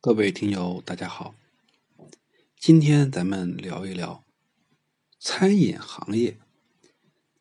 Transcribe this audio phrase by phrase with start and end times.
[0.00, 1.34] 各位听友，大家好。
[2.60, 4.22] 今天咱们聊一聊
[5.18, 6.38] 餐饮行业，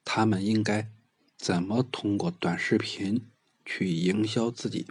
[0.04, 0.90] 他们应该
[1.38, 3.28] 怎么通过短视频
[3.66, 4.88] 去营销自己。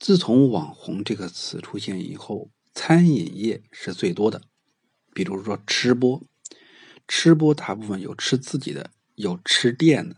[0.00, 4.42] 自从“网红”这个词出现以后，餐饮业是最多的。
[5.14, 6.22] 比如说吃播，
[7.06, 10.16] 吃播大部分有吃自己的，有吃店的。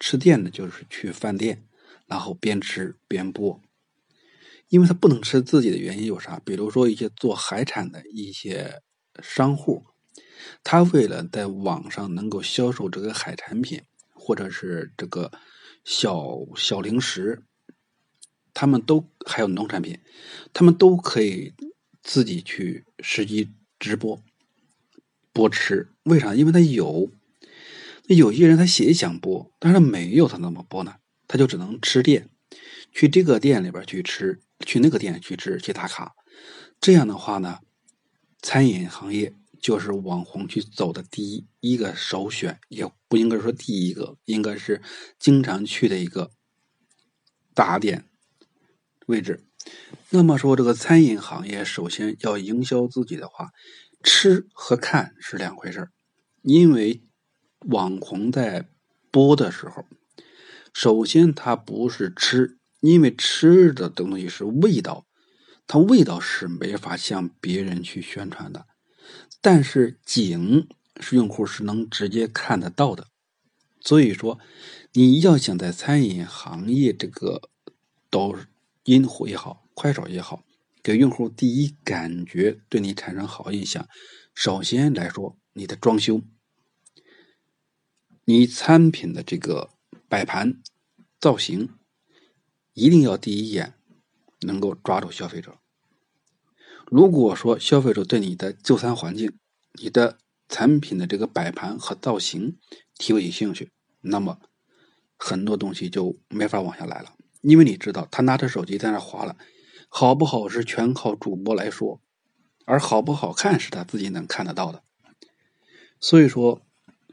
[0.00, 1.66] 吃店的就是去饭店，
[2.06, 3.60] 然后边吃边播。
[4.68, 6.40] 因为他不能吃自己的原因有啥？
[6.44, 8.82] 比如说一些做海产的一些
[9.22, 9.84] 商户，
[10.62, 13.82] 他为了在网上能够销售这个海产品，
[14.12, 15.30] 或者是这个
[15.84, 17.42] 小小零食，
[18.52, 19.98] 他们都还有农产品，
[20.52, 21.52] 他们都可以
[22.02, 24.22] 自己去实际直播
[25.32, 25.88] 播吃。
[26.04, 26.34] 为啥？
[26.34, 27.10] 因为他有。
[28.06, 30.96] 那有些人他也想播，但是没有他怎么播呢？
[31.26, 32.28] 他就只能吃店，
[32.94, 34.40] 去这个店里边去吃。
[34.64, 36.14] 去那个店去吃去打卡，
[36.80, 37.58] 这样的话呢，
[38.40, 44.80] 餐饮行业就是网红去走的第一一个首选，也不应该说第一个，应该是
[45.18, 46.30] 经常去的一个
[47.52, 48.04] 打点
[49.06, 49.44] 位置。
[50.10, 53.50] 那么说这个餐饮行业，首先要营销自己的话，
[54.02, 55.90] 吃和看是两回事
[56.42, 57.02] 因为
[57.66, 58.68] 网红在
[59.10, 59.84] 播的时候，
[60.72, 62.56] 首先他不是吃。
[62.86, 65.06] 因为吃的东西是味道，
[65.66, 68.66] 它味道是没法向别人去宣传的，
[69.40, 70.68] 但是景
[71.00, 73.06] 是用户是能直接看得到的，
[73.80, 74.38] 所以说
[74.92, 77.48] 你要想在餐饮行业这个
[78.10, 78.36] 抖
[78.84, 80.44] 音火也好，快手也好，
[80.82, 83.88] 给用户第一感觉对你产生好印象，
[84.34, 86.20] 首先来说你的装修，
[88.26, 89.70] 你餐品的这个
[90.06, 90.60] 摆盘
[91.18, 91.70] 造型。
[92.74, 93.74] 一定要第一眼
[94.40, 95.58] 能够抓住消费者。
[96.86, 99.32] 如果说消费者对你的就餐环境、
[99.80, 102.58] 你的产品的这个摆盘和造型
[102.98, 103.72] 提不起兴趣，
[104.02, 104.38] 那么
[105.16, 107.14] 很多东西就没法往下来了。
[107.40, 109.36] 因为你知道，他拿着手机在那划了，
[109.88, 112.00] 好不好是全靠主播来说，
[112.66, 114.82] 而好不好看是他自己能看得到的。
[116.00, 116.60] 所以说，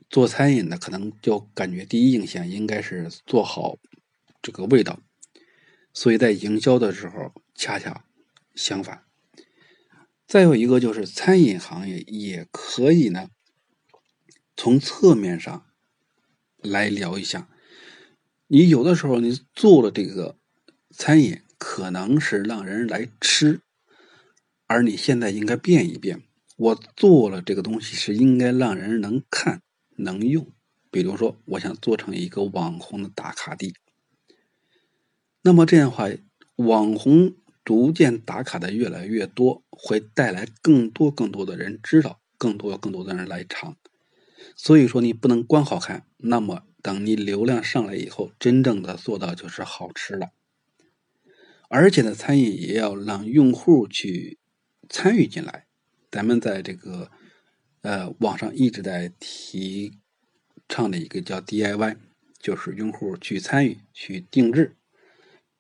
[0.10, 3.78] 做餐饮的可能就感觉第一印象应该是做好
[4.42, 5.00] 这个味道。
[5.94, 8.06] 所以在营销的时候，恰恰
[8.56, 9.04] 相反。
[10.28, 13.30] 再有一个就是餐饮行业也可以呢，
[14.56, 15.66] 从侧面上
[16.58, 17.50] 来聊一下。
[18.48, 20.38] 你有的时候你做了这个
[20.90, 23.62] 餐饮，可能是让人来吃，
[24.68, 26.22] 而你现在应该变一变。
[26.58, 29.62] 我做了这个东西是应该让人能看
[29.98, 30.54] 能用。
[30.90, 33.74] 比如说，我想做成一个网红的打卡地。
[35.44, 36.08] 那么这样的话，
[36.58, 43.76] 网红逐渐打卡的越来越多，会带来更多更多的人知道，更多更多的人来尝。
[44.56, 46.06] 所以说，你不能光好看。
[46.18, 50.30] 那么，等你流量上来以后，真正的做到就是好吃了。
[51.70, 54.38] 而且呢，餐饮也要让用户去
[54.90, 55.66] 参与进来。
[56.12, 57.10] 咱们在这个
[57.82, 60.00] 呃网上一直在提
[60.68, 61.98] 倡的一个叫 DIY，
[62.38, 64.76] 就是用户去参与去定制。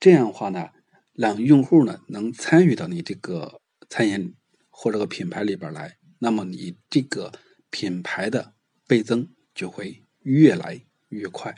[0.01, 0.69] 这样的话呢，
[1.13, 4.33] 让用户呢能参与到你这个餐饮
[4.71, 7.31] 或者个品牌里边来，那么你这个
[7.69, 8.55] 品牌的
[8.87, 11.53] 倍增就会越来越快。